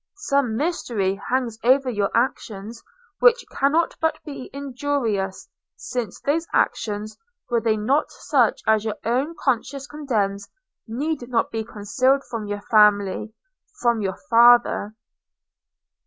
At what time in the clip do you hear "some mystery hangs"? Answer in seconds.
0.17-1.59